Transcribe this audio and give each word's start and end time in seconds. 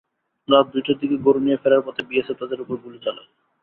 রাত 0.49 0.65
দুইটার 0.73 0.97
দিকে 1.01 1.15
গরু 1.25 1.39
নিয়ে 1.39 1.61
ফেরার 1.61 1.85
পথে 1.85 2.01
বিএসএফ 2.09 2.37
তাঁদের 2.39 2.59
ওপর 2.63 2.75
গুলি 2.83 2.99
চালায়। 3.05 3.29